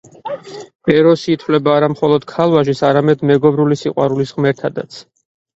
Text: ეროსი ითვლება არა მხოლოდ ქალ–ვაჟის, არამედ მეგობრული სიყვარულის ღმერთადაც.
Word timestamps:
ეროსი 0.93 1.27
ითვლება 1.35 1.75
არა 1.81 1.89
მხოლოდ 1.95 2.25
ქალ–ვაჟის, 2.33 2.81
არამედ 2.89 3.21
მეგობრული 3.33 3.81
სიყვარულის 3.83 4.37
ღმერთადაც. 4.39 4.99